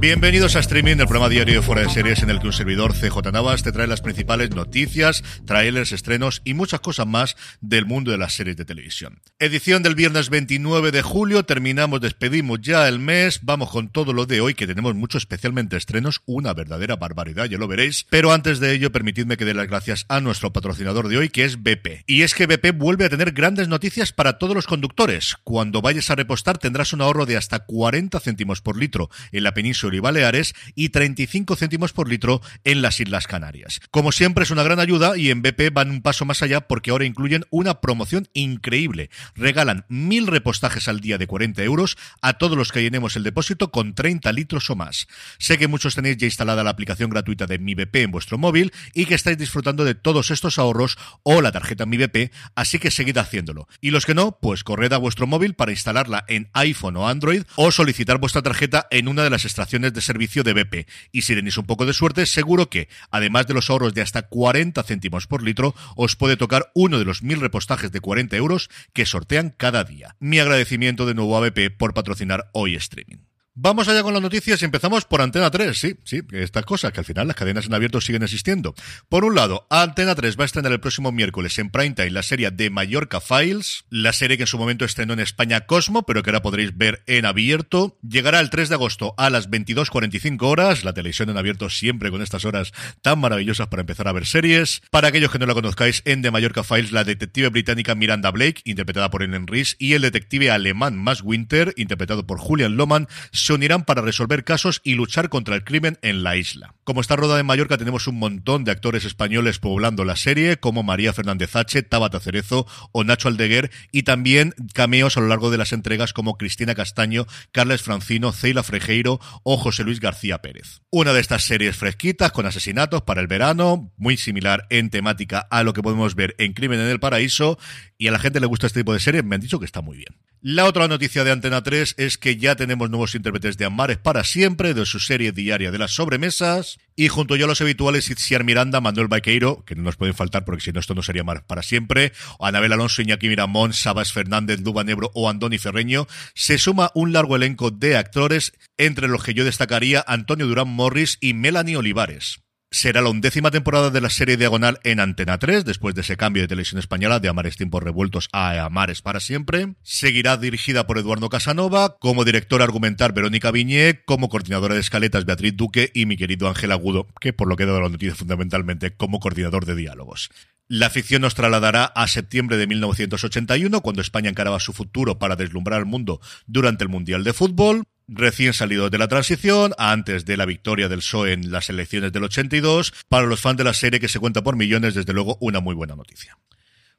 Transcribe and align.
Bienvenidos 0.00 0.56
a 0.56 0.60
Streaming, 0.60 0.92
el 0.92 1.06
programa 1.06 1.28
diario 1.28 1.56
de 1.56 1.60
Fuera 1.60 1.82
de 1.82 1.90
Series 1.90 2.22
en 2.22 2.30
el 2.30 2.40
que 2.40 2.46
un 2.46 2.54
servidor 2.54 2.94
CJ 2.94 3.32
Navas 3.34 3.62
te 3.62 3.70
trae 3.70 3.86
las 3.86 4.00
principales 4.00 4.48
noticias, 4.48 5.22
trailers, 5.44 5.92
estrenos 5.92 6.40
y 6.42 6.54
muchas 6.54 6.80
cosas 6.80 7.06
más 7.06 7.36
del 7.60 7.84
mundo 7.84 8.10
de 8.10 8.16
las 8.16 8.32
series 8.32 8.56
de 8.56 8.64
televisión. 8.64 9.20
Edición 9.38 9.82
del 9.82 9.94
viernes 9.94 10.30
29 10.30 10.90
de 10.90 11.02
julio, 11.02 11.42
terminamos, 11.42 12.00
despedimos 12.00 12.62
ya 12.62 12.88
el 12.88 12.98
mes, 12.98 13.40
vamos 13.42 13.68
con 13.68 13.90
todo 13.90 14.14
lo 14.14 14.24
de 14.24 14.40
hoy 14.40 14.54
que 14.54 14.66
tenemos 14.66 14.94
mucho, 14.94 15.18
especialmente 15.18 15.76
estrenos, 15.76 16.22
una 16.24 16.54
verdadera 16.54 16.96
barbaridad, 16.96 17.44
ya 17.44 17.58
lo 17.58 17.68
veréis. 17.68 18.06
Pero 18.08 18.32
antes 18.32 18.58
de 18.58 18.72
ello, 18.72 18.92
permitidme 18.92 19.36
que 19.36 19.44
dé 19.44 19.52
las 19.52 19.68
gracias 19.68 20.06
a 20.08 20.22
nuestro 20.22 20.50
patrocinador 20.50 21.08
de 21.08 21.18
hoy, 21.18 21.28
que 21.28 21.44
es 21.44 21.62
BP. 21.62 22.04
Y 22.06 22.22
es 22.22 22.32
que 22.32 22.46
BP 22.46 22.74
vuelve 22.74 23.04
a 23.04 23.10
tener 23.10 23.32
grandes 23.32 23.68
noticias 23.68 24.14
para 24.14 24.38
todos 24.38 24.54
los 24.54 24.66
conductores. 24.66 25.36
Cuando 25.44 25.82
vayas 25.82 26.08
a 26.08 26.14
repostar 26.14 26.56
tendrás 26.56 26.94
un 26.94 27.02
ahorro 27.02 27.26
de 27.26 27.36
hasta 27.36 27.58
40 27.58 28.18
céntimos 28.18 28.62
por 28.62 28.78
litro 28.78 29.10
en 29.30 29.44
la 29.44 29.52
península 29.52 29.89
y 29.94 30.00
Baleares 30.00 30.54
y 30.74 30.90
35 30.90 31.56
céntimos 31.56 31.92
por 31.92 32.08
litro 32.08 32.40
en 32.64 32.82
las 32.82 33.00
Islas 33.00 33.26
Canarias. 33.26 33.80
Como 33.90 34.12
siempre 34.12 34.44
es 34.44 34.50
una 34.50 34.62
gran 34.62 34.80
ayuda 34.80 35.16
y 35.16 35.30
en 35.30 35.42
BP 35.42 35.72
van 35.72 35.90
un 35.90 36.02
paso 36.02 36.24
más 36.24 36.42
allá 36.42 36.62
porque 36.62 36.90
ahora 36.90 37.04
incluyen 37.04 37.44
una 37.50 37.80
promoción 37.80 38.28
increíble. 38.32 39.10
Regalan 39.34 39.84
mil 39.88 40.26
repostajes 40.26 40.88
al 40.88 41.00
día 41.00 41.18
de 41.18 41.26
40 41.26 41.62
euros 41.62 41.96
a 42.20 42.34
todos 42.34 42.56
los 42.56 42.72
que 42.72 42.82
llenemos 42.82 43.16
el 43.16 43.22
depósito 43.22 43.70
con 43.70 43.94
30 43.94 44.32
litros 44.32 44.70
o 44.70 44.76
más. 44.76 45.08
Sé 45.38 45.58
que 45.58 45.68
muchos 45.68 45.94
tenéis 45.94 46.16
ya 46.18 46.26
instalada 46.26 46.64
la 46.64 46.70
aplicación 46.70 47.10
gratuita 47.10 47.46
de 47.46 47.58
Mi 47.58 47.74
BP 47.74 47.96
en 47.96 48.10
vuestro 48.10 48.38
móvil 48.38 48.72
y 48.94 49.06
que 49.06 49.14
estáis 49.14 49.38
disfrutando 49.38 49.84
de 49.84 49.94
todos 49.94 50.30
estos 50.30 50.58
ahorros 50.58 50.98
o 51.22 51.40
la 51.40 51.52
tarjeta 51.52 51.86
Mi 51.86 51.96
BP, 51.96 52.32
así 52.54 52.78
que 52.78 52.90
seguid 52.90 53.18
haciéndolo. 53.18 53.68
Y 53.80 53.90
los 53.90 54.06
que 54.06 54.14
no, 54.14 54.38
pues 54.40 54.64
corred 54.64 54.92
a 54.92 54.98
vuestro 54.98 55.26
móvil 55.26 55.54
para 55.54 55.72
instalarla 55.72 56.24
en 56.28 56.50
iPhone 56.52 56.96
o 56.96 57.08
Android 57.08 57.42
o 57.56 57.70
solicitar 57.70 58.18
vuestra 58.18 58.42
tarjeta 58.42 58.86
en 58.90 59.08
una 59.08 59.22
de 59.22 59.30
las 59.30 59.44
estaciones 59.44 59.79
de 59.80 60.00
servicio 60.02 60.42
de 60.42 60.52
BP. 60.52 60.86
Y 61.12 61.22
si 61.22 61.34
tenéis 61.34 61.56
un 61.56 61.66
poco 61.66 61.86
de 61.86 61.94
suerte, 61.94 62.26
seguro 62.26 62.68
que, 62.68 62.88
además 63.10 63.46
de 63.46 63.54
los 63.54 63.70
ahorros 63.70 63.94
de 63.94 64.02
hasta 64.02 64.22
40 64.28 64.82
céntimos 64.82 65.26
por 65.26 65.42
litro, 65.42 65.74
os 65.96 66.16
puede 66.16 66.36
tocar 66.36 66.70
uno 66.74 66.98
de 66.98 67.06
los 67.06 67.22
mil 67.22 67.40
repostajes 67.40 67.90
de 67.90 68.00
40 68.00 68.36
euros 68.36 68.68
que 68.92 69.06
sortean 69.06 69.54
cada 69.56 69.84
día. 69.84 70.16
Mi 70.20 70.38
agradecimiento 70.38 71.06
de 71.06 71.14
nuevo 71.14 71.36
a 71.36 71.40
BP 71.40 71.76
por 71.76 71.94
patrocinar 71.94 72.50
hoy 72.52 72.74
streaming. 72.74 73.29
Vamos 73.62 73.88
allá 73.88 74.02
con 74.02 74.14
las 74.14 74.22
noticias 74.22 74.62
y 74.62 74.64
empezamos 74.64 75.04
por 75.04 75.20
Antena 75.20 75.50
3, 75.50 75.78
sí, 75.78 75.94
sí, 76.04 76.22
estas 76.32 76.64
cosas, 76.64 76.92
que 76.92 77.00
al 77.00 77.04
final 77.04 77.26
las 77.26 77.36
cadenas 77.36 77.66
en 77.66 77.74
abierto 77.74 78.00
siguen 78.00 78.22
existiendo. 78.22 78.74
Por 79.10 79.22
un 79.22 79.34
lado, 79.34 79.66
Antena 79.68 80.14
3 80.14 80.38
va 80.38 80.44
a 80.44 80.46
estrenar 80.46 80.72
el 80.72 80.80
próximo 80.80 81.12
miércoles 81.12 81.58
en 81.58 81.68
primetime 81.68 82.08
la 82.08 82.22
serie 82.22 82.50
de 82.50 82.70
Mallorca 82.70 83.20
Files, 83.20 83.84
la 83.90 84.14
serie 84.14 84.38
que 84.38 84.44
en 84.44 84.46
su 84.46 84.56
momento 84.56 84.86
estrenó 84.86 85.12
en 85.12 85.20
España 85.20 85.66
Cosmo, 85.66 86.04
pero 86.04 86.22
que 86.22 86.30
ahora 86.30 86.40
podréis 86.40 86.74
ver 86.74 87.02
en 87.06 87.26
abierto. 87.26 87.98
Llegará 88.00 88.40
el 88.40 88.48
3 88.48 88.70
de 88.70 88.76
agosto 88.76 89.12
a 89.18 89.28
las 89.28 89.50
22.45 89.50 90.40
horas, 90.40 90.82
la 90.82 90.94
televisión 90.94 91.28
en 91.28 91.36
abierto 91.36 91.68
siempre 91.68 92.10
con 92.10 92.22
estas 92.22 92.46
horas 92.46 92.72
tan 93.02 93.18
maravillosas 93.18 93.66
para 93.66 93.82
empezar 93.82 94.08
a 94.08 94.12
ver 94.12 94.24
series. 94.24 94.80
Para 94.90 95.08
aquellos 95.08 95.30
que 95.30 95.38
no 95.38 95.44
la 95.44 95.52
conozcáis, 95.52 96.00
en 96.06 96.22
The 96.22 96.30
Mallorca 96.30 96.64
Files, 96.64 96.92
la 96.92 97.04
detective 97.04 97.50
británica 97.50 97.94
Miranda 97.94 98.30
Blake, 98.30 98.62
interpretada 98.64 99.10
por 99.10 99.22
Ellen 99.22 99.46
Reese, 99.46 99.76
y 99.78 99.92
el 99.92 100.00
detective 100.00 100.50
alemán 100.50 100.96
Max 100.96 101.20
Winter, 101.22 101.74
interpretado 101.76 102.26
por 102.26 102.38
Julian 102.38 102.78
Loman, 102.78 103.06
se 103.50 103.54
unirán 103.54 103.82
para 103.82 104.00
resolver 104.00 104.44
casos 104.44 104.80
y 104.84 104.94
luchar 104.94 105.28
contra 105.28 105.56
el 105.56 105.64
crimen 105.64 105.98
en 106.02 106.22
la 106.22 106.36
isla. 106.36 106.76
Como 106.84 107.00
está 107.00 107.16
rodada 107.16 107.40
en 107.40 107.46
Mallorca, 107.46 107.78
tenemos 107.78 108.06
un 108.06 108.16
montón 108.16 108.62
de 108.62 108.70
actores 108.70 109.04
españoles 109.04 109.58
poblando 109.58 110.04
la 110.04 110.14
serie, 110.14 110.58
como 110.58 110.84
María 110.84 111.12
Fernández 111.12 111.56
H, 111.56 111.82
Tabata 111.82 112.20
Cerezo 112.20 112.68
o 112.92 113.02
Nacho 113.02 113.26
Aldeguer, 113.26 113.72
y 113.90 114.04
también 114.04 114.54
cameos 114.72 115.16
a 115.16 115.20
lo 115.20 115.26
largo 115.26 115.50
de 115.50 115.58
las 115.58 115.72
entregas 115.72 116.12
como 116.12 116.38
Cristina 116.38 116.76
Castaño, 116.76 117.26
Carles 117.50 117.82
Francino, 117.82 118.30
Ceila 118.30 118.62
Frejeiro 118.62 119.18
o 119.42 119.56
José 119.56 119.82
Luis 119.82 119.98
García 119.98 120.38
Pérez. 120.38 120.82
Una 120.88 121.12
de 121.12 121.20
estas 121.20 121.42
series 121.42 121.74
fresquitas 121.74 122.30
con 122.30 122.46
asesinatos 122.46 123.02
para 123.02 123.20
el 123.20 123.26
verano, 123.26 123.92
muy 123.96 124.16
similar 124.16 124.68
en 124.70 124.90
temática 124.90 125.40
a 125.50 125.64
lo 125.64 125.72
que 125.72 125.82
podemos 125.82 126.14
ver 126.14 126.36
en 126.38 126.52
Crimen 126.52 126.78
en 126.78 126.86
el 126.86 127.00
Paraíso, 127.00 127.58
y 127.98 128.06
a 128.06 128.12
la 128.12 128.20
gente 128.20 128.38
le 128.38 128.46
gusta 128.46 128.68
este 128.68 128.78
tipo 128.80 128.92
de 128.92 129.00
series, 129.00 129.24
me 129.24 129.34
han 129.34 129.40
dicho 129.40 129.58
que 129.58 129.66
está 129.66 129.80
muy 129.80 129.96
bien. 129.96 130.14
La 130.42 130.64
otra 130.64 130.88
noticia 130.88 131.22
de 131.22 131.32
Antena 131.32 131.62
3 131.62 131.96
es 131.98 132.16
que 132.16 132.38
ya 132.38 132.56
tenemos 132.56 132.88
nuevos 132.88 133.14
intérpretes 133.14 133.58
de 133.58 133.66
Amares 133.66 133.98
para 133.98 134.24
siempre, 134.24 134.72
de 134.72 134.86
su 134.86 134.98
serie 134.98 135.32
diaria 135.32 135.70
de 135.70 135.76
las 135.76 135.90
sobremesas, 135.90 136.78
y 136.96 137.08
junto 137.08 137.36
yo 137.36 137.44
a 137.44 137.48
los 137.48 137.60
habituales 137.60 138.08
Itziar 138.08 138.42
Miranda, 138.42 138.80
Manuel 138.80 139.08
Baqueiro, 139.08 139.62
que 139.66 139.74
no 139.74 139.82
nos 139.82 139.96
pueden 139.96 140.14
faltar 140.14 140.46
porque 140.46 140.62
si 140.62 140.72
no 140.72 140.80
esto 140.80 140.94
no 140.94 141.02
sería 141.02 141.20
Amares 141.20 141.42
para 141.42 141.62
siempre, 141.62 142.14
Anabel 142.40 142.72
Alonso, 142.72 143.02
Iñaki 143.02 143.28
Miramón, 143.28 143.74
Sabas 143.74 144.14
Fernández, 144.14 144.62
Duba 144.62 144.82
Nebro 144.82 145.10
o 145.12 145.28
Andoni 145.28 145.58
Ferreño, 145.58 146.06
se 146.34 146.56
suma 146.56 146.90
un 146.94 147.12
largo 147.12 147.36
elenco 147.36 147.70
de 147.70 147.98
actores, 147.98 148.54
entre 148.78 149.08
los 149.08 149.22
que 149.22 149.34
yo 149.34 149.44
destacaría 149.44 150.02
Antonio 150.08 150.46
Durán 150.46 150.68
Morris 150.68 151.18
y 151.20 151.34
Melanie 151.34 151.76
Olivares. 151.76 152.40
Será 152.72 153.02
la 153.02 153.10
undécima 153.10 153.50
temporada 153.50 153.90
de 153.90 154.00
la 154.00 154.10
serie 154.10 154.36
Diagonal 154.36 154.78
en 154.84 155.00
Antena 155.00 155.40
3, 155.40 155.64
después 155.64 155.92
de 155.96 156.02
ese 156.02 156.16
cambio 156.16 156.42
de 156.42 156.46
televisión 156.46 156.78
española 156.78 157.18
de 157.18 157.28
Amares 157.28 157.56
Tiempos 157.56 157.82
Revueltos 157.82 158.28
a 158.30 158.64
Amares 158.64 159.02
para 159.02 159.18
siempre. 159.18 159.74
Seguirá 159.82 160.36
dirigida 160.36 160.86
por 160.86 160.96
Eduardo 160.96 161.28
Casanova, 161.28 161.96
como 161.98 162.24
directora 162.24 162.62
argumental 162.62 163.10
Verónica 163.10 163.50
Viñé, 163.50 164.04
como 164.04 164.28
coordinadora 164.28 164.74
de 164.74 164.82
escaletas 164.82 165.24
Beatriz 165.24 165.56
Duque 165.56 165.90
y 165.92 166.06
mi 166.06 166.16
querido 166.16 166.46
Ángel 166.46 166.70
Agudo, 166.70 167.08
que 167.20 167.32
por 167.32 167.48
lo 167.48 167.56
que 167.56 167.64
he 167.64 167.66
dado 167.66 167.80
la 167.80 167.88
noticia 167.88 168.14
fundamentalmente 168.14 168.94
como 168.94 169.18
coordinador 169.18 169.66
de 169.66 169.74
diálogos. 169.74 170.30
La 170.68 170.90
ficción 170.90 171.22
nos 171.22 171.34
trasladará 171.34 171.86
a 171.86 172.06
septiembre 172.06 172.56
de 172.56 172.68
1981, 172.68 173.80
cuando 173.80 174.00
España 174.00 174.30
encaraba 174.30 174.60
su 174.60 174.72
futuro 174.72 175.18
para 175.18 175.34
deslumbrar 175.34 175.80
al 175.80 175.86
mundo 175.86 176.20
durante 176.46 176.84
el 176.84 176.88
Mundial 176.88 177.24
de 177.24 177.32
Fútbol 177.32 177.82
recién 178.10 178.52
salido 178.52 178.90
de 178.90 178.98
la 178.98 179.08
transición, 179.08 179.72
antes 179.78 180.24
de 180.24 180.36
la 180.36 180.46
victoria 180.46 180.88
del 180.88 180.98
PSOE 180.98 181.32
en 181.32 181.50
las 181.50 181.70
elecciones 181.70 182.12
del 182.12 182.24
82. 182.24 182.92
Para 183.08 183.26
los 183.26 183.40
fans 183.40 183.56
de 183.56 183.64
la 183.64 183.74
serie 183.74 184.00
que 184.00 184.08
se 184.08 184.18
cuenta 184.18 184.42
por 184.42 184.56
millones, 184.56 184.94
desde 184.94 185.12
luego 185.12 185.38
una 185.40 185.60
muy 185.60 185.74
buena 185.74 185.96
noticia. 185.96 186.36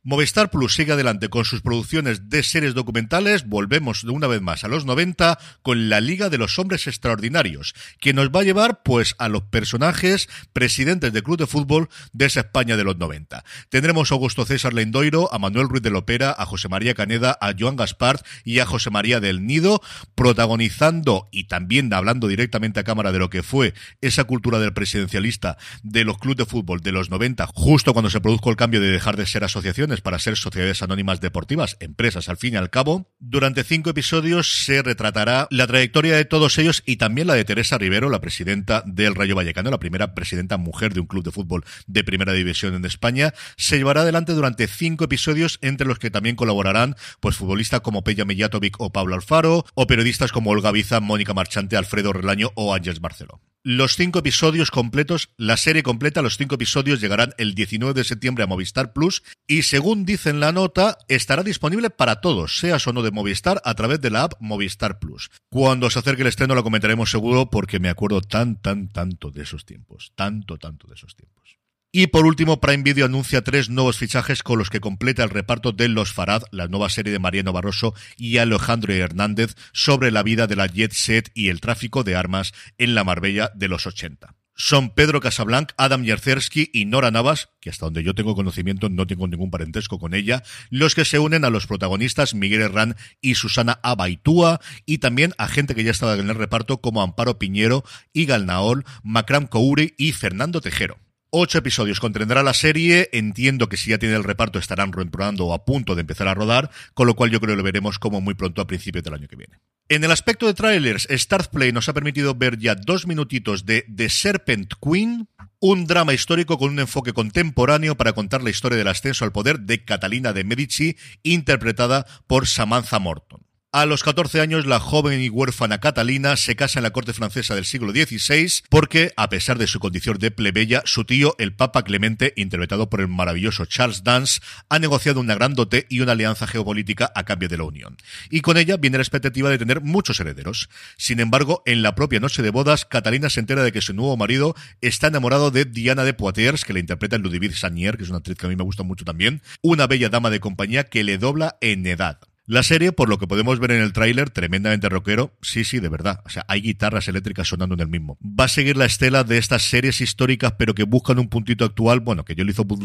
Movistar 0.03 0.49
Plus 0.49 0.73
sigue 0.73 0.93
adelante 0.93 1.29
con 1.29 1.45
sus 1.45 1.61
producciones 1.61 2.27
de 2.27 2.41
series 2.41 2.73
documentales. 2.73 3.45
Volvemos 3.45 4.03
de 4.03 4.09
una 4.09 4.25
vez 4.25 4.41
más 4.41 4.63
a 4.63 4.67
los 4.67 4.83
90 4.83 5.37
con 5.61 5.89
la 5.89 6.01
Liga 6.01 6.29
de 6.29 6.39
los 6.39 6.57
Hombres 6.57 6.87
Extraordinarios, 6.87 7.75
que 7.99 8.11
nos 8.11 8.29
va 8.29 8.39
a 8.39 8.43
llevar 8.43 8.81
pues 8.81 9.13
a 9.19 9.29
los 9.29 9.43
personajes 9.43 10.27
presidentes 10.53 11.13
del 11.13 11.21
club 11.21 11.37
de 11.37 11.45
fútbol 11.45 11.87
de 12.13 12.25
esa 12.25 12.39
España 12.39 12.77
de 12.77 12.83
los 12.83 12.97
90. 12.97 13.43
Tendremos 13.69 14.11
a 14.11 14.15
Augusto 14.15 14.43
César 14.43 14.73
Lendoiro, 14.73 15.31
a 15.31 15.37
Manuel 15.37 15.69
Ruiz 15.69 15.83
de 15.83 15.91
Lopera, 15.91 16.33
a 16.35 16.47
José 16.47 16.67
María 16.67 16.95
Caneda, 16.95 17.37
a 17.39 17.53
Joan 17.55 17.75
Gaspar 17.75 18.23
y 18.43 18.57
a 18.57 18.65
José 18.65 18.89
María 18.89 19.19
del 19.19 19.45
Nido, 19.45 19.83
protagonizando 20.15 21.29
y 21.31 21.43
también 21.43 21.93
hablando 21.93 22.27
directamente 22.27 22.79
a 22.79 22.83
cámara 22.83 23.11
de 23.11 23.19
lo 23.19 23.29
que 23.29 23.43
fue 23.43 23.75
esa 24.01 24.23
cultura 24.23 24.57
del 24.57 24.73
presidencialista 24.73 25.59
de 25.83 26.05
los 26.05 26.17
clubes 26.17 26.37
de 26.37 26.45
fútbol 26.47 26.81
de 26.81 26.91
los 26.91 27.11
90, 27.11 27.45
justo 27.53 27.93
cuando 27.93 28.09
se 28.09 28.19
produjo 28.19 28.49
el 28.49 28.55
cambio 28.55 28.81
de 28.81 28.89
dejar 28.89 29.15
de 29.15 29.27
ser 29.27 29.43
asociación 29.43 29.90
para 29.99 30.19
ser 30.19 30.37
sociedades 30.37 30.81
anónimas 30.81 31.19
deportivas, 31.19 31.75
empresas 31.81 32.29
al 32.29 32.37
fin 32.37 32.53
y 32.53 32.57
al 32.57 32.69
cabo. 32.69 33.11
Durante 33.19 33.65
cinco 33.65 33.89
episodios 33.89 34.63
se 34.63 34.81
retratará 34.81 35.49
la 35.51 35.67
trayectoria 35.67 36.15
de 36.15 36.23
todos 36.23 36.57
ellos 36.57 36.83
y 36.85 36.95
también 36.95 37.27
la 37.27 37.33
de 37.33 37.43
Teresa 37.43 37.77
Rivero, 37.77 38.09
la 38.09 38.21
presidenta 38.21 38.83
del 38.85 39.15
Rayo 39.15 39.35
Vallecano, 39.35 39.69
la 39.69 39.79
primera 39.79 40.15
presidenta 40.15 40.55
mujer 40.55 40.93
de 40.93 41.01
un 41.01 41.07
club 41.07 41.25
de 41.25 41.31
fútbol 41.31 41.65
de 41.87 42.05
primera 42.05 42.31
división 42.31 42.73
en 42.73 42.85
España. 42.85 43.33
Se 43.57 43.77
llevará 43.77 44.01
adelante 44.01 44.31
durante 44.31 44.67
cinco 44.67 45.03
episodios 45.03 45.59
entre 45.61 45.87
los 45.87 45.99
que 45.99 46.11
también 46.11 46.37
colaborarán 46.37 46.95
pues 47.19 47.35
futbolistas 47.35 47.81
como 47.81 48.03
Peja 48.03 48.23
Mijatovic 48.23 48.79
o 48.79 48.91
Pablo 48.93 49.15
Alfaro 49.15 49.65
o 49.73 49.87
periodistas 49.87 50.31
como 50.31 50.51
Olga 50.51 50.71
Biza, 50.71 50.99
Mónica 50.99 51.33
Marchante, 51.33 51.75
Alfredo 51.75 52.13
Relaño 52.13 52.51
o 52.55 52.73
Ángeles 52.73 53.01
Barceló. 53.01 53.41
Los 53.63 53.95
cinco 53.95 54.17
episodios 54.17 54.71
completos, 54.71 55.29
la 55.37 55.55
serie 55.55 55.83
completa, 55.83 56.23
los 56.23 56.35
cinco 56.35 56.55
episodios 56.55 56.99
llegarán 56.99 57.35
el 57.37 57.53
19 57.53 57.93
de 57.93 58.03
septiembre 58.03 58.43
a 58.43 58.47
Movistar 58.47 58.91
Plus 58.91 59.21
y 59.45 59.61
según 59.61 60.03
dice 60.03 60.31
en 60.31 60.39
la 60.39 60.51
nota, 60.51 60.97
estará 61.07 61.43
disponible 61.43 61.91
para 61.91 62.21
todos, 62.21 62.57
seas 62.57 62.87
o 62.87 62.93
no 62.93 63.03
de 63.03 63.11
Movistar, 63.11 63.61
a 63.63 63.75
través 63.75 64.01
de 64.01 64.09
la 64.09 64.23
app 64.23 64.33
Movistar 64.39 64.97
Plus. 64.97 65.29
Cuando 65.51 65.91
se 65.91 65.99
acerque 65.99 66.23
el 66.23 66.29
estreno 66.29 66.55
lo 66.55 66.63
comentaremos 66.63 67.11
seguro 67.11 67.51
porque 67.51 67.79
me 67.79 67.89
acuerdo 67.89 68.21
tan, 68.21 68.59
tan, 68.59 68.87
tanto 68.87 69.29
de 69.29 69.43
esos 69.43 69.63
tiempos. 69.63 70.11
Tanto, 70.15 70.57
tanto 70.57 70.87
de 70.87 70.95
esos 70.95 71.15
tiempos. 71.15 71.60
Y 71.93 72.07
por 72.07 72.25
último, 72.25 72.61
Prime 72.61 72.83
Video 72.83 73.05
anuncia 73.05 73.43
tres 73.43 73.69
nuevos 73.69 73.97
fichajes 73.97 74.43
con 74.43 74.57
los 74.57 74.69
que 74.69 74.79
completa 74.79 75.23
el 75.23 75.29
reparto 75.29 75.73
de 75.73 75.89
Los 75.89 76.13
Farad, 76.13 76.43
la 76.51 76.67
nueva 76.67 76.89
serie 76.89 77.11
de 77.11 77.19
Mariano 77.19 77.51
Barroso 77.51 77.93
y 78.15 78.37
Alejandro 78.37 78.93
Hernández 78.93 79.55
sobre 79.73 80.09
la 80.09 80.23
vida 80.23 80.47
de 80.47 80.55
la 80.55 80.67
jet 80.67 80.93
set 80.93 81.31
y 81.33 81.49
el 81.49 81.59
tráfico 81.59 82.05
de 82.05 82.15
armas 82.15 82.53
en 82.77 82.95
la 82.95 83.03
Marbella 83.03 83.51
de 83.55 83.67
los 83.67 83.87
80 83.87 84.35
son 84.61 84.91
Pedro 84.91 85.21
Casablanc, 85.21 85.71
Adam 85.75 86.03
Yerzersky 86.03 86.69
y 86.71 86.85
Nora 86.85 87.09
Navas, 87.09 87.49
que 87.61 87.71
hasta 87.71 87.87
donde 87.87 88.03
yo 88.03 88.13
tengo 88.13 88.35
conocimiento 88.35 88.89
no 88.89 89.07
tengo 89.07 89.27
ningún 89.27 89.49
parentesco 89.49 89.97
con 89.97 90.13
ella, 90.13 90.43
los 90.69 90.93
que 90.93 91.03
se 91.03 91.17
unen 91.17 91.45
a 91.45 91.49
los 91.49 91.65
protagonistas 91.65 92.35
Miguel 92.35 92.61
Herrán 92.61 92.95
y 93.21 93.35
Susana 93.35 93.79
Abaitúa, 93.81 94.59
y 94.85 94.99
también 94.99 95.33
a 95.39 95.47
gente 95.47 95.73
que 95.73 95.83
ya 95.83 95.91
estaba 95.91 96.13
en 96.13 96.29
el 96.29 96.35
reparto 96.35 96.79
como 96.79 97.01
Amparo 97.01 97.39
Piñero, 97.39 97.83
Igal 98.13 98.45
Naol, 98.45 98.85
Macram 99.03 99.47
Kouri 99.47 99.95
y 99.97 100.11
Fernando 100.11 100.61
Tejero. 100.61 100.99
Ocho 101.33 101.59
episodios 101.59 102.01
contendrá 102.01 102.43
la 102.43 102.53
serie. 102.53 103.07
Entiendo 103.13 103.69
que 103.69 103.77
si 103.77 103.91
ya 103.91 103.97
tiene 103.97 104.15
el 104.15 104.25
reparto 104.25 104.59
estarán 104.59 104.91
reprobando 104.91 105.45
o 105.45 105.53
a 105.53 105.63
punto 105.63 105.95
de 105.95 106.01
empezar 106.01 106.27
a 106.27 106.33
rodar, 106.33 106.69
con 106.93 107.07
lo 107.07 107.15
cual 107.15 107.31
yo 107.31 107.39
creo 107.39 107.53
que 107.53 107.57
lo 107.57 107.63
veremos 107.63 107.99
como 107.99 108.19
muy 108.19 108.33
pronto 108.33 108.61
a 108.61 108.67
principios 108.67 109.01
del 109.05 109.13
año 109.13 109.29
que 109.29 109.37
viene. 109.37 109.57
En 109.87 110.03
el 110.03 110.11
aspecto 110.11 110.45
de 110.45 110.53
trailers, 110.53 111.07
Play 111.49 111.71
nos 111.71 111.87
ha 111.87 111.93
permitido 111.93 112.35
ver 112.35 112.57
ya 112.57 112.75
dos 112.75 113.07
minutitos 113.07 113.65
de 113.65 113.85
The 113.95 114.09
Serpent 114.09 114.73
Queen, 114.81 115.29
un 115.61 115.87
drama 115.87 116.13
histórico 116.13 116.57
con 116.57 116.71
un 116.71 116.79
enfoque 116.79 117.13
contemporáneo 117.13 117.95
para 117.95 118.11
contar 118.11 118.43
la 118.43 118.49
historia 118.49 118.77
del 118.77 118.89
ascenso 118.89 119.23
al 119.23 119.31
poder 119.31 119.61
de 119.61 119.85
Catalina 119.85 120.33
de 120.33 120.43
Medici, 120.43 120.97
interpretada 121.23 122.05
por 122.27 122.45
Samantha 122.45 122.99
Morton. 122.99 123.41
A 123.73 123.85
los 123.85 124.03
14 124.03 124.41
años, 124.41 124.65
la 124.65 124.81
joven 124.81 125.21
y 125.21 125.29
huérfana 125.29 125.79
Catalina 125.79 126.35
se 126.35 126.57
casa 126.57 126.79
en 126.79 126.83
la 126.83 126.89
corte 126.89 127.13
francesa 127.13 127.55
del 127.55 127.63
siglo 127.63 127.93
XVI 127.93 128.63
porque, 128.67 129.13
a 129.15 129.29
pesar 129.29 129.57
de 129.57 129.65
su 129.65 129.79
condición 129.79 130.17
de 130.17 130.29
plebeya, 130.29 130.81
su 130.83 131.05
tío, 131.05 131.35
el 131.39 131.53
Papa 131.53 131.85
Clemente, 131.85 132.33
interpretado 132.35 132.89
por 132.89 132.99
el 132.99 133.07
maravilloso 133.07 133.65
Charles 133.65 134.03
Dance, 134.03 134.41
ha 134.67 134.77
negociado 134.77 135.21
una 135.21 135.35
gran 135.35 135.55
dote 135.55 135.85
y 135.87 136.01
una 136.01 136.11
alianza 136.11 136.47
geopolítica 136.47 137.13
a 137.15 137.23
cambio 137.23 137.47
de 137.47 137.55
la 137.55 137.63
unión. 137.63 137.95
Y 138.29 138.41
con 138.41 138.57
ella 138.57 138.75
viene 138.75 138.97
la 138.97 139.03
expectativa 139.03 139.49
de 139.49 139.57
tener 139.57 139.79
muchos 139.79 140.19
herederos. 140.19 140.67
Sin 140.97 141.21
embargo, 141.21 141.63
en 141.65 141.81
la 141.81 141.95
propia 141.95 142.19
noche 142.19 142.41
de 142.41 142.49
bodas, 142.49 142.83
Catalina 142.83 143.29
se 143.29 143.39
entera 143.39 143.63
de 143.63 143.71
que 143.71 143.79
su 143.79 143.93
nuevo 143.93 144.17
marido 144.17 144.53
está 144.81 145.07
enamorado 145.07 145.49
de 145.49 145.63
Diana 145.63 146.03
de 146.03 146.13
Poitiers, 146.13 146.65
que 146.65 146.73
le 146.73 146.81
interpreta 146.81 147.15
en 147.15 147.21
Ludivine 147.21 147.55
Sagnier, 147.55 147.95
que 147.95 148.03
es 148.03 148.09
una 148.09 148.17
actriz 148.17 148.37
que 148.37 148.47
a 148.47 148.49
mí 148.49 148.57
me 148.57 148.65
gusta 148.65 148.83
mucho 148.83 149.05
también, 149.05 149.41
una 149.61 149.87
bella 149.87 150.09
dama 150.09 150.29
de 150.29 150.41
compañía 150.41 150.83
que 150.83 151.05
le 151.05 151.17
dobla 151.17 151.55
en 151.61 151.85
edad. 151.85 152.19
La 152.47 152.63
serie, 152.63 152.91
por 152.91 153.07
lo 153.07 153.19
que 153.19 153.27
podemos 153.27 153.59
ver 153.59 153.71
en 153.71 153.81
el 153.81 153.93
tráiler, 153.93 154.31
tremendamente 154.31 154.89
rockero, 154.89 155.37
sí, 155.43 155.63
sí, 155.63 155.79
de 155.79 155.89
verdad. 155.89 156.21
O 156.25 156.29
sea, 156.29 156.43
hay 156.47 156.61
guitarras 156.61 157.07
eléctricas 157.07 157.47
sonando 157.47 157.75
en 157.75 157.81
el 157.81 157.87
mismo. 157.87 158.17
Va 158.23 158.45
a 158.45 158.47
seguir 158.47 158.77
la 158.77 158.85
estela 158.85 159.23
de 159.23 159.37
estas 159.37 159.61
series 159.61 160.01
históricas, 160.01 160.55
pero 160.57 160.73
que 160.73 160.83
buscan 160.83 161.19
un 161.19 161.29
puntito 161.29 161.65
actual, 161.65 161.99
bueno, 161.99 162.25
que 162.25 162.33
yo 162.33 162.43
lo 162.43 162.49
hizo 162.49 162.63
Bud 162.63 162.81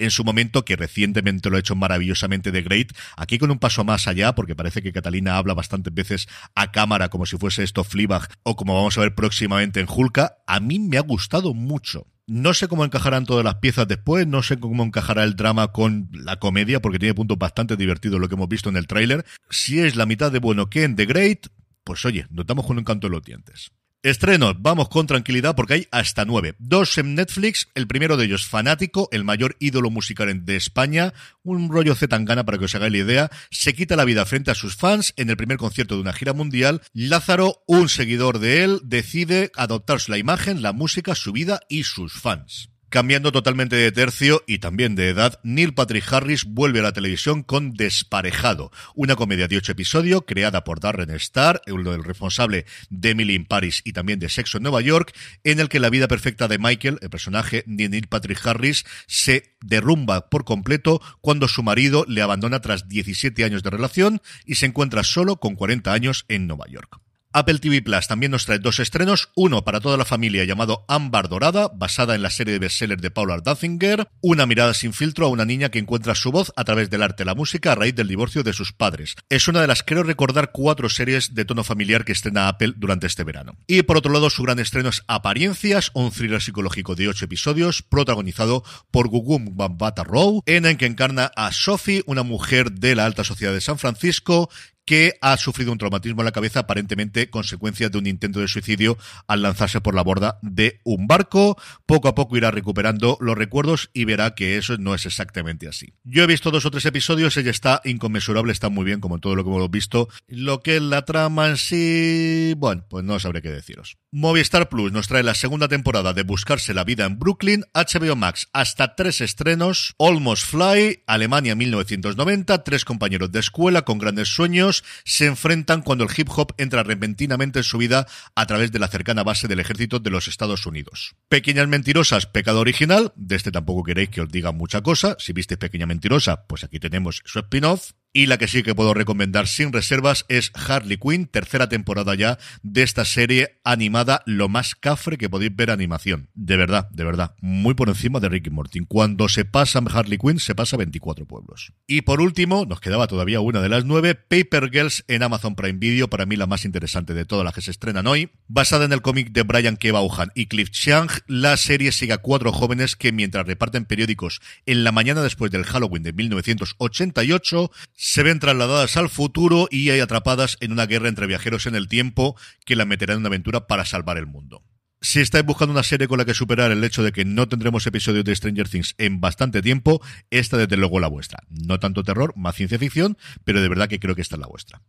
en 0.00 0.10
su 0.10 0.24
momento, 0.24 0.64
que 0.64 0.74
recientemente 0.74 1.50
lo 1.50 1.56
ha 1.56 1.60
hecho 1.60 1.76
maravillosamente 1.76 2.50
de 2.50 2.62
Great. 2.62 2.92
Aquí 3.16 3.38
con 3.38 3.52
un 3.52 3.60
paso 3.60 3.84
más 3.84 4.08
allá, 4.08 4.34
porque 4.34 4.56
parece 4.56 4.82
que 4.82 4.92
Catalina 4.92 5.36
habla 5.36 5.54
bastantes 5.54 5.94
veces 5.94 6.28
a 6.56 6.72
cámara 6.72 7.10
como 7.10 7.26
si 7.26 7.36
fuese 7.38 7.62
esto 7.62 7.84
Fleabag, 7.84 8.28
o 8.42 8.56
como 8.56 8.74
vamos 8.74 8.98
a 8.98 9.02
ver 9.02 9.14
próximamente 9.14 9.78
en 9.78 9.86
Hulka. 9.88 10.38
A 10.48 10.58
mí 10.58 10.80
me 10.80 10.98
ha 10.98 11.02
gustado 11.02 11.54
mucho. 11.54 12.08
No 12.32 12.54
sé 12.54 12.68
cómo 12.68 12.84
encajarán 12.84 13.26
todas 13.26 13.44
las 13.44 13.56
piezas 13.56 13.88
después, 13.88 14.24
no 14.24 14.44
sé 14.44 14.60
cómo 14.60 14.84
encajará 14.84 15.24
el 15.24 15.34
drama 15.34 15.72
con 15.72 16.08
la 16.12 16.38
comedia, 16.38 16.80
porque 16.80 17.00
tiene 17.00 17.12
puntos 17.12 17.36
bastante 17.36 17.76
divertidos 17.76 18.20
lo 18.20 18.28
que 18.28 18.36
hemos 18.36 18.48
visto 18.48 18.68
en 18.68 18.76
el 18.76 18.86
tráiler. 18.86 19.24
Si 19.48 19.80
es 19.80 19.96
la 19.96 20.06
mitad 20.06 20.30
de 20.30 20.38
bueno 20.38 20.70
que 20.70 20.84
en 20.84 20.94
The 20.94 21.06
Great, 21.06 21.48
pues 21.82 22.04
oye, 22.04 22.28
notamos 22.30 22.68
con 22.68 22.78
un 22.78 22.84
canto 22.84 23.08
de 23.08 23.14
los 23.14 23.24
dientes. 23.24 23.72
Estrenos, 24.02 24.54
vamos 24.58 24.88
con 24.88 25.06
tranquilidad 25.06 25.54
porque 25.54 25.74
hay 25.74 25.88
hasta 25.90 26.24
nueve. 26.24 26.54
Dos 26.58 26.96
en 26.96 27.14
Netflix, 27.14 27.68
el 27.74 27.86
primero 27.86 28.16
de 28.16 28.24
ellos 28.24 28.46
Fanático, 28.46 29.10
el 29.12 29.24
mayor 29.24 29.56
ídolo 29.60 29.90
musical 29.90 30.46
de 30.46 30.56
España, 30.56 31.12
un 31.42 31.70
rollo 31.70 31.94
Zetangana 31.94 32.46
para 32.46 32.56
que 32.56 32.64
os 32.64 32.74
hagáis 32.74 32.92
la 32.92 32.98
idea, 32.98 33.30
se 33.50 33.74
quita 33.74 33.96
la 33.96 34.06
vida 34.06 34.24
frente 34.24 34.50
a 34.50 34.54
sus 34.54 34.74
fans 34.74 35.12
en 35.18 35.28
el 35.28 35.36
primer 35.36 35.58
concierto 35.58 35.96
de 35.96 36.00
una 36.00 36.14
gira 36.14 36.32
mundial. 36.32 36.80
Lázaro, 36.94 37.62
un 37.66 37.90
seguidor 37.90 38.38
de 38.38 38.64
él, 38.64 38.80
decide 38.84 39.52
adoptarse 39.54 40.10
la 40.10 40.16
imagen, 40.16 40.62
la 40.62 40.72
música, 40.72 41.14
su 41.14 41.32
vida 41.32 41.60
y 41.68 41.84
sus 41.84 42.14
fans. 42.14 42.70
Cambiando 42.90 43.30
totalmente 43.30 43.76
de 43.76 43.92
tercio 43.92 44.42
y 44.48 44.58
también 44.58 44.96
de 44.96 45.10
edad, 45.10 45.38
Neil 45.44 45.74
Patrick 45.74 46.12
Harris 46.12 46.44
vuelve 46.44 46.80
a 46.80 46.82
la 46.82 46.92
televisión 46.92 47.44
con 47.44 47.72
Desparejado, 47.74 48.72
una 48.96 49.14
comedia 49.14 49.46
de 49.46 49.58
ocho 49.58 49.70
episodios 49.70 50.24
creada 50.26 50.64
por 50.64 50.80
Darren 50.80 51.10
Star, 51.10 51.62
el 51.66 52.02
responsable 52.02 52.66
de 52.88 53.10
Emily 53.10 53.36
in 53.36 53.44
Paris 53.44 53.82
y 53.84 53.92
también 53.92 54.18
de 54.18 54.28
Sexo 54.28 54.56
en 54.56 54.64
Nueva 54.64 54.80
York, 54.80 55.16
en 55.44 55.60
el 55.60 55.68
que 55.68 55.78
la 55.78 55.88
vida 55.88 56.08
perfecta 56.08 56.48
de 56.48 56.58
Michael, 56.58 56.98
el 57.00 57.10
personaje 57.10 57.62
de 57.64 57.88
Neil 57.88 58.08
Patrick 58.08 58.44
Harris, 58.44 58.84
se 59.06 59.54
derrumba 59.60 60.28
por 60.28 60.44
completo 60.44 61.00
cuando 61.20 61.46
su 61.46 61.62
marido 61.62 62.04
le 62.08 62.22
abandona 62.22 62.60
tras 62.60 62.88
17 62.88 63.44
años 63.44 63.62
de 63.62 63.70
relación 63.70 64.20
y 64.44 64.56
se 64.56 64.66
encuentra 64.66 65.04
solo 65.04 65.36
con 65.36 65.54
40 65.54 65.92
años 65.92 66.24
en 66.26 66.48
Nueva 66.48 66.66
York. 66.66 67.00
Apple 67.32 67.60
TV 67.60 67.80
Plus 67.80 68.08
también 68.08 68.32
nos 68.32 68.44
trae 68.44 68.58
dos 68.58 68.80
estrenos, 68.80 69.30
uno 69.36 69.62
para 69.62 69.78
toda 69.78 69.96
la 69.96 70.04
familia 70.04 70.44
llamado 70.44 70.84
Ámbar 70.88 71.28
Dorada, 71.28 71.70
basada 71.72 72.16
en 72.16 72.22
la 72.22 72.30
serie 72.30 72.54
de 72.54 72.58
bestsellers 72.58 73.00
de 73.00 73.12
Paula 73.12 73.38
Duthinger, 73.38 74.08
una 74.20 74.46
mirada 74.46 74.74
sin 74.74 74.92
filtro 74.92 75.26
a 75.26 75.28
una 75.28 75.44
niña 75.44 75.68
que 75.68 75.78
encuentra 75.78 76.16
su 76.16 76.32
voz 76.32 76.52
a 76.56 76.64
través 76.64 76.90
del 76.90 77.04
arte 77.04 77.22
y 77.22 77.26
la 77.26 77.36
música 77.36 77.70
a 77.70 77.74
raíz 77.76 77.94
del 77.94 78.08
divorcio 78.08 78.42
de 78.42 78.52
sus 78.52 78.72
padres. 78.72 79.14
Es 79.28 79.46
una 79.46 79.60
de 79.60 79.68
las, 79.68 79.84
creo 79.84 80.02
recordar, 80.02 80.50
cuatro 80.50 80.88
series 80.88 81.32
de 81.34 81.44
tono 81.44 81.62
familiar 81.62 82.04
que 82.04 82.10
estrena 82.10 82.48
Apple 82.48 82.74
durante 82.76 83.06
este 83.06 83.22
verano. 83.22 83.56
Y 83.68 83.82
por 83.82 83.96
otro 83.96 84.12
lado, 84.12 84.28
su 84.28 84.42
gran 84.42 84.58
estreno 84.58 84.88
es 84.88 85.04
Apariencias, 85.06 85.92
un 85.94 86.10
thriller 86.10 86.42
psicológico 86.42 86.96
de 86.96 87.06
ocho 87.06 87.26
episodios, 87.26 87.82
protagonizado 87.82 88.64
por 88.90 89.06
Gugum 89.06 89.56
Bambata 89.56 90.02
Rowe, 90.02 90.42
en 90.46 90.66
el 90.66 90.76
que 90.76 90.86
encarna 90.86 91.30
a 91.36 91.52
Sophie, 91.52 92.02
una 92.06 92.24
mujer 92.24 92.72
de 92.72 92.96
la 92.96 93.04
alta 93.04 93.22
sociedad 93.22 93.52
de 93.52 93.60
San 93.60 93.78
Francisco, 93.78 94.50
que 94.90 95.16
ha 95.20 95.36
sufrido 95.36 95.70
un 95.70 95.78
traumatismo 95.78 96.22
en 96.22 96.24
la 96.24 96.32
cabeza, 96.32 96.58
aparentemente 96.58 97.30
consecuencia 97.30 97.90
de 97.90 97.98
un 97.98 98.08
intento 98.08 98.40
de 98.40 98.48
suicidio 98.48 98.98
al 99.28 99.40
lanzarse 99.40 99.80
por 99.80 99.94
la 99.94 100.02
borda 100.02 100.40
de 100.42 100.80
un 100.82 101.06
barco. 101.06 101.56
Poco 101.86 102.08
a 102.08 102.16
poco 102.16 102.36
irá 102.36 102.50
recuperando 102.50 103.16
los 103.20 103.38
recuerdos 103.38 103.90
y 103.94 104.04
verá 104.04 104.34
que 104.34 104.56
eso 104.56 104.78
no 104.78 104.92
es 104.96 105.06
exactamente 105.06 105.68
así. 105.68 105.94
Yo 106.02 106.24
he 106.24 106.26
visto 106.26 106.50
dos 106.50 106.66
o 106.66 106.72
tres 106.72 106.86
episodios, 106.86 107.36
ella 107.36 107.52
está 107.52 107.80
inconmensurable, 107.84 108.50
está 108.50 108.68
muy 108.68 108.84
bien, 108.84 108.98
como 108.98 109.20
todo 109.20 109.36
lo 109.36 109.44
que 109.44 109.50
hemos 109.50 109.70
visto. 109.70 110.08
Lo 110.26 110.60
que 110.60 110.78
es 110.78 110.82
la 110.82 111.04
trama 111.04 111.46
en 111.46 111.56
sí, 111.56 112.54
bueno, 112.56 112.84
pues 112.90 113.04
no 113.04 113.20
sabré 113.20 113.42
qué 113.42 113.52
deciros. 113.52 113.96
Movistar 114.10 114.68
Plus 114.68 114.90
nos 114.90 115.06
trae 115.06 115.22
la 115.22 115.34
segunda 115.34 115.68
temporada 115.68 116.12
de 116.14 116.24
Buscarse 116.24 116.74
la 116.74 116.82
vida 116.82 117.04
en 117.04 117.16
Brooklyn, 117.20 117.64
HBO 117.74 118.16
Max 118.16 118.48
hasta 118.52 118.96
tres 118.96 119.20
estrenos, 119.20 119.94
Almost 120.00 120.46
Fly, 120.46 121.04
Alemania 121.06 121.54
1990, 121.54 122.64
tres 122.64 122.84
compañeros 122.84 123.30
de 123.30 123.38
escuela 123.38 123.82
con 123.82 123.98
grandes 123.98 124.26
sueños, 124.34 124.79
se 125.04 125.26
enfrentan 125.26 125.82
cuando 125.82 126.04
el 126.04 126.10
hip 126.16 126.28
hop 126.30 126.54
entra 126.58 126.82
repentinamente 126.82 127.60
en 127.60 127.64
su 127.64 127.78
vida 127.78 128.06
a 128.34 128.46
través 128.46 128.72
de 128.72 128.78
la 128.78 128.88
cercana 128.88 129.22
base 129.22 129.48
del 129.48 129.60
ejército 129.60 129.98
de 129.98 130.10
los 130.10 130.28
Estados 130.28 130.66
Unidos. 130.66 131.14
Pequeñas 131.28 131.68
Mentirosas, 131.68 132.26
pecado 132.26 132.60
original, 132.60 133.12
de 133.16 133.36
este 133.36 133.52
tampoco 133.52 133.84
queréis 133.84 134.10
que 134.10 134.20
os 134.20 134.28
diga 134.28 134.52
mucha 134.52 134.82
cosa, 134.82 135.16
si 135.18 135.32
viste 135.32 135.56
Pequeña 135.56 135.86
Mentirosa, 135.86 136.46
pues 136.46 136.64
aquí 136.64 136.78
tenemos 136.80 137.22
su 137.24 137.38
spin-off, 137.38 137.92
y 138.12 138.26
la 138.26 138.38
que 138.38 138.48
sí 138.48 138.62
que 138.62 138.74
puedo 138.74 138.94
recomendar 138.94 139.46
sin 139.46 139.72
reservas 139.72 140.24
es 140.28 140.50
Harley 140.54 140.98
Quinn, 140.98 141.26
tercera 141.26 141.68
temporada 141.68 142.14
ya 142.14 142.38
de 142.62 142.82
esta 142.82 143.04
serie 143.04 143.60
animada, 143.64 144.22
lo 144.26 144.48
más 144.48 144.74
cafre 144.74 145.16
que 145.16 145.28
podéis 145.28 145.54
ver 145.54 145.70
animación. 145.70 146.28
De 146.34 146.56
verdad, 146.56 146.88
de 146.90 147.04
verdad, 147.04 147.34
muy 147.40 147.74
por 147.74 147.88
encima 147.88 148.20
de 148.20 148.28
Ricky 148.28 148.50
Morty. 148.50 148.80
Cuando 148.88 149.28
se 149.28 149.44
pasa 149.44 149.80
Harley 149.92 150.18
Quinn, 150.18 150.40
se 150.40 150.54
pasa 150.54 150.76
24 150.76 151.26
pueblos. 151.26 151.72
Y 151.86 152.02
por 152.02 152.20
último, 152.20 152.66
nos 152.66 152.80
quedaba 152.80 153.06
todavía 153.06 153.40
una 153.40 153.60
de 153.60 153.68
las 153.68 153.84
nueve, 153.84 154.14
Paper 154.14 154.70
Girls 154.70 155.04
en 155.08 155.22
Amazon 155.22 155.54
Prime 155.54 155.78
Video, 155.78 156.08
para 156.08 156.26
mí 156.26 156.36
la 156.36 156.46
más 156.46 156.64
interesante 156.64 157.14
de 157.14 157.24
todas 157.24 157.44
las 157.44 157.54
que 157.54 157.62
se 157.62 157.70
estrenan 157.70 158.06
hoy. 158.06 158.30
Basada 158.48 158.84
en 158.84 158.92
el 158.92 159.02
cómic 159.02 159.30
de 159.32 159.42
Brian 159.42 159.76
K. 159.76 159.90
y 160.34 160.46
Cliff 160.46 160.70
Chang, 160.70 161.10
la 161.26 161.56
serie 161.56 161.92
sigue 161.92 162.12
a 162.12 162.18
cuatro 162.18 162.52
jóvenes 162.52 162.96
que 162.96 163.12
mientras 163.12 163.46
reparten 163.46 163.84
periódicos 163.84 164.40
en 164.66 164.84
la 164.84 164.92
mañana 164.92 165.22
después 165.22 165.50
del 165.50 165.64
Halloween 165.64 166.02
de 166.02 166.12
1988, 166.12 167.70
se 168.02 168.22
ven 168.22 168.38
trasladadas 168.38 168.96
al 168.96 169.10
futuro 169.10 169.68
y 169.70 169.90
hay 169.90 170.00
atrapadas 170.00 170.56
en 170.60 170.72
una 170.72 170.86
guerra 170.86 171.10
entre 171.10 171.26
viajeros 171.26 171.66
en 171.66 171.74
el 171.74 171.86
tiempo 171.86 172.34
que 172.64 172.74
la 172.74 172.86
meterá 172.86 173.12
en 173.12 173.20
una 173.20 173.28
aventura 173.28 173.66
para 173.66 173.84
salvar 173.84 174.16
el 174.16 174.26
mundo. 174.26 174.64
Si 175.02 175.20
estáis 175.20 175.44
buscando 175.44 175.72
una 175.72 175.82
serie 175.82 176.08
con 176.08 176.16
la 176.16 176.24
que 176.24 176.32
superar 176.32 176.70
el 176.70 176.82
hecho 176.82 177.02
de 177.02 177.12
que 177.12 177.26
no 177.26 177.46
tendremos 177.46 177.86
episodios 177.86 178.24
de 178.24 178.34
Stranger 178.34 178.70
Things 178.70 178.94
en 178.96 179.20
bastante 179.20 179.60
tiempo, 179.60 180.00
esta 180.30 180.56
desde 180.56 180.78
luego 180.78 180.98
la 180.98 181.08
vuestra. 181.08 181.40
No 181.50 181.78
tanto 181.78 182.02
terror, 182.02 182.32
más 182.36 182.56
ciencia 182.56 182.78
ficción, 182.78 183.18
pero 183.44 183.60
de 183.60 183.68
verdad 183.68 183.90
que 183.90 184.00
creo 184.00 184.14
que 184.14 184.22
esta 184.22 184.36
es 184.36 184.40
la 184.40 184.46
vuestra. 184.46 184.80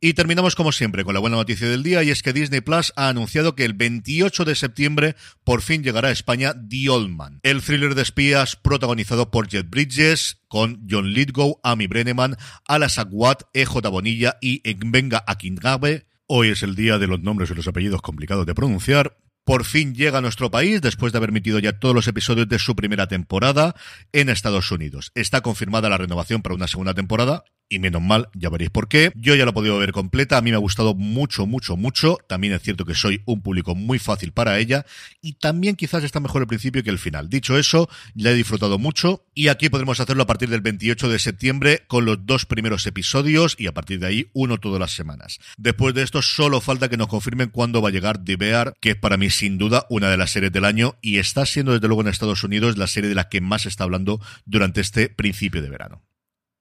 Y 0.00 0.14
terminamos 0.14 0.54
como 0.54 0.70
siempre 0.70 1.02
con 1.02 1.12
la 1.12 1.18
buena 1.18 1.38
noticia 1.38 1.68
del 1.68 1.82
día 1.82 2.04
y 2.04 2.10
es 2.10 2.22
que 2.22 2.32
Disney 2.32 2.60
Plus 2.60 2.92
ha 2.94 3.08
anunciado 3.08 3.56
que 3.56 3.64
el 3.64 3.72
28 3.72 4.44
de 4.44 4.54
septiembre 4.54 5.16
por 5.42 5.60
fin 5.60 5.82
llegará 5.82 6.10
a 6.10 6.12
España 6.12 6.54
The 6.54 6.88
Old 6.88 7.10
Man, 7.10 7.40
el 7.42 7.62
thriller 7.62 7.96
de 7.96 8.02
espías 8.02 8.54
protagonizado 8.54 9.32
por 9.32 9.48
Jet 9.48 9.68
Bridges 9.68 10.40
con 10.46 10.86
John 10.88 11.12
Lithgow, 11.12 11.58
Amy 11.64 11.88
Brenneman, 11.88 12.36
Alas 12.68 12.98
Aguad, 12.98 13.38
EJ 13.54 13.90
Bonilla 13.90 14.36
y 14.40 14.62
Ngbenga 14.64 15.24
Akingabe. 15.26 16.06
Hoy 16.28 16.50
es 16.50 16.62
el 16.62 16.76
día 16.76 16.98
de 16.98 17.08
los 17.08 17.20
nombres 17.20 17.50
y 17.50 17.54
los 17.54 17.66
apellidos 17.66 18.00
complicados 18.00 18.46
de 18.46 18.54
pronunciar 18.54 19.16
por 19.44 19.64
fin 19.64 19.94
llega 19.94 20.18
a 20.18 20.20
nuestro 20.20 20.50
país 20.50 20.80
después 20.80 21.10
de 21.10 21.16
haber 21.16 21.30
emitido 21.30 21.58
ya 21.58 21.72
todos 21.72 21.94
los 21.94 22.06
episodios 22.06 22.48
de 22.48 22.60
su 22.60 22.76
primera 22.76 23.08
temporada 23.08 23.74
en 24.12 24.28
Estados 24.28 24.70
Unidos. 24.70 25.10
Está 25.16 25.40
confirmada 25.40 25.88
la 25.88 25.98
renovación 25.98 26.42
para 26.42 26.54
una 26.54 26.68
segunda 26.68 26.94
temporada 26.94 27.44
y 27.68 27.78
menos 27.78 28.02
mal, 28.02 28.28
ya 28.34 28.48
veréis 28.48 28.70
por 28.70 28.88
qué. 28.88 29.12
Yo 29.14 29.34
ya 29.34 29.44
la 29.44 29.50
he 29.50 29.54
podido 29.54 29.78
ver 29.78 29.92
completa, 29.92 30.36
a 30.36 30.40
mí 30.40 30.50
me 30.50 30.56
ha 30.56 30.60
gustado 30.60 30.94
mucho, 30.94 31.46
mucho, 31.46 31.76
mucho. 31.76 32.18
También 32.28 32.52
es 32.52 32.62
cierto 32.62 32.84
que 32.84 32.94
soy 32.94 33.22
un 33.26 33.42
público 33.42 33.74
muy 33.74 33.98
fácil 33.98 34.32
para 34.32 34.58
ella 34.58 34.86
y 35.20 35.34
también 35.34 35.76
quizás 35.76 36.04
está 36.04 36.20
mejor 36.20 36.42
el 36.42 36.48
principio 36.48 36.82
que 36.82 36.90
el 36.90 36.98
final. 36.98 37.28
Dicho 37.28 37.58
eso, 37.58 37.88
la 38.14 38.30
he 38.30 38.34
disfrutado 38.34 38.78
mucho 38.78 39.24
y 39.34 39.48
aquí 39.48 39.68
podremos 39.68 40.00
hacerlo 40.00 40.22
a 40.22 40.26
partir 40.26 40.48
del 40.48 40.60
28 40.60 41.08
de 41.08 41.18
septiembre 41.18 41.82
con 41.86 42.04
los 42.04 42.24
dos 42.26 42.46
primeros 42.46 42.86
episodios 42.86 43.54
y 43.58 43.66
a 43.66 43.72
partir 43.72 44.00
de 44.00 44.06
ahí 44.06 44.30
uno 44.32 44.58
todas 44.58 44.80
las 44.80 44.92
semanas. 44.92 45.38
Después 45.56 45.94
de 45.94 46.02
esto 46.02 46.22
solo 46.22 46.60
falta 46.60 46.88
que 46.88 46.96
nos 46.96 47.08
confirmen 47.08 47.50
cuándo 47.50 47.82
va 47.82 47.90
a 47.90 47.92
llegar 47.92 48.24
The 48.24 48.36
Bear, 48.36 48.74
que 48.80 48.90
es 48.90 48.96
para 48.96 49.16
mí 49.16 49.30
sin 49.30 49.58
duda 49.58 49.86
una 49.90 50.08
de 50.08 50.16
las 50.16 50.30
series 50.30 50.52
del 50.52 50.64
año 50.64 50.96
y 51.02 51.18
está 51.18 51.46
siendo 51.46 51.72
desde 51.72 51.86
luego 51.88 52.02
en 52.02 52.08
Estados 52.08 52.44
Unidos 52.44 52.76
la 52.76 52.86
serie 52.86 53.08
de 53.08 53.14
la 53.14 53.28
que 53.28 53.40
más 53.40 53.62
se 53.62 53.68
está 53.68 53.84
hablando 53.84 54.20
durante 54.46 54.80
este 54.80 55.08
principio 55.08 55.62
de 55.62 55.70
verano. 55.70 56.07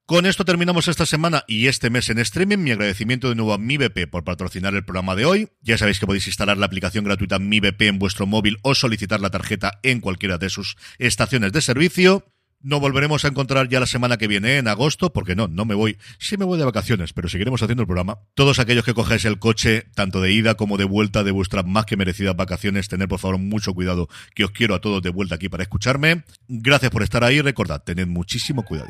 Con 0.07 0.25
esto 0.25 0.45
terminamos 0.45 0.87
esta 0.87 1.05
semana 1.05 1.43
y 1.47 1.67
este 1.67 1.89
mes 1.89 2.09
en 2.09 2.17
streaming. 2.19 2.59
Mi 2.59 2.71
agradecimiento 2.71 3.27
de 3.27 3.35
nuevo 3.35 3.51
a 3.51 3.57
MiBP 3.57 4.09
por 4.09 4.23
patrocinar 4.23 4.73
el 4.73 4.85
programa 4.85 5.15
de 5.15 5.25
hoy. 5.25 5.49
Ya 5.61 5.77
sabéis 5.77 5.99
que 5.99 6.05
podéis 6.05 6.27
instalar 6.27 6.57
la 6.57 6.65
aplicación 6.65 7.03
gratuita 7.03 7.39
MiBP 7.39 7.81
en 7.81 7.99
vuestro 7.99 8.25
móvil 8.25 8.57
o 8.61 8.73
solicitar 8.73 9.19
la 9.19 9.31
tarjeta 9.31 9.79
en 9.83 9.99
cualquiera 9.99 10.37
de 10.37 10.49
sus 10.49 10.77
estaciones 10.97 11.51
de 11.51 11.59
servicio. 11.59 12.23
Nos 12.61 12.79
volveremos 12.79 13.25
a 13.25 13.27
encontrar 13.27 13.67
ya 13.67 13.81
la 13.81 13.85
semana 13.85 14.15
que 14.15 14.29
viene, 14.29 14.55
en 14.57 14.69
agosto, 14.69 15.11
porque 15.11 15.35
no, 15.35 15.49
no 15.49 15.65
me 15.65 15.75
voy, 15.75 15.97
sí 16.19 16.37
me 16.37 16.45
voy 16.45 16.57
de 16.57 16.63
vacaciones, 16.63 17.11
pero 17.11 17.27
seguiremos 17.27 17.61
haciendo 17.61 17.83
el 17.83 17.87
programa. 17.87 18.19
Todos 18.33 18.59
aquellos 18.59 18.85
que 18.85 18.93
cogáis 18.93 19.25
el 19.25 19.39
coche, 19.39 19.87
tanto 19.93 20.21
de 20.21 20.31
ida 20.31 20.55
como 20.55 20.77
de 20.77 20.85
vuelta 20.85 21.25
de 21.25 21.31
vuestras 21.31 21.65
más 21.65 21.85
que 21.85 21.97
merecidas 21.97 22.35
vacaciones, 22.37 22.87
tener 22.87 23.09
por 23.09 23.19
favor 23.19 23.39
mucho 23.39 23.73
cuidado, 23.73 24.07
que 24.33 24.45
os 24.45 24.51
quiero 24.51 24.73
a 24.73 24.79
todos 24.79 25.03
de 25.03 25.09
vuelta 25.09 25.35
aquí 25.35 25.49
para 25.49 25.63
escucharme. 25.63 26.23
Gracias 26.47 26.91
por 26.91 27.03
estar 27.03 27.25
ahí, 27.25 27.41
recordad, 27.41 27.83
tened 27.83 28.07
muchísimo 28.07 28.63
cuidado. 28.63 28.89